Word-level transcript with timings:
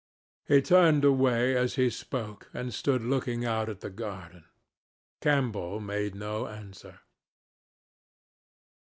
He 0.47 0.63
turned 0.63 1.05
away 1.05 1.55
as 1.55 1.75
he 1.75 1.91
spoke 1.91 2.49
and 2.55 2.73
stood 2.73 3.03
looking 3.03 3.45
out 3.45 3.69
at 3.69 3.81
the 3.81 3.91
garden. 3.91 4.45
Campbell 5.19 5.79
made 5.79 6.15
no 6.15 6.47
answer. 6.47 7.01